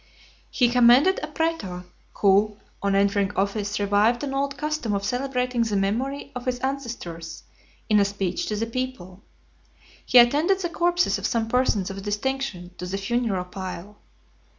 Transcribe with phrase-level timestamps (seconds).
[0.49, 5.75] He commended a praetor, who, on entering office, revived an old custom of celebrating the
[5.75, 7.43] memory of his ancestors,
[7.87, 9.21] in a speech to the people.
[10.03, 13.97] He attended the corpses of some persons of distinction to the funeral pile.